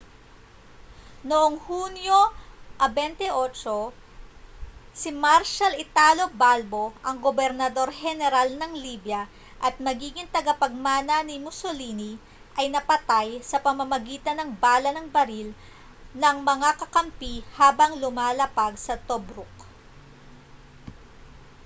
noong 1.29 1.53
hunyo 1.67 2.21
28 2.81 3.93
si 5.01 5.09
marshal 5.25 5.73
italo 5.85 6.25
balbo 6.41 6.85
ang 7.07 7.17
gobernador-heneral 7.25 8.49
ng 8.57 8.73
libya 8.85 9.21
at 9.65 9.73
magiging 9.87 10.25
tagapagmana 10.35 11.17
ni 11.23 11.35
mussolini 11.45 12.11
ay 12.59 12.65
napatay 12.73 13.27
sa 13.49 13.57
pamamagitan 13.65 14.35
ng 14.41 14.49
bala 14.63 14.89
ng 14.93 15.05
baril 15.15 15.49
ng 16.21 16.37
mga 16.51 16.69
kakampi 16.81 17.33
habang 17.57 17.91
lumalapag 18.03 18.73
sa 18.85 18.95
tobruk 19.07 19.53